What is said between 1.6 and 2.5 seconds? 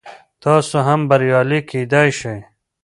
کیدلی شئ.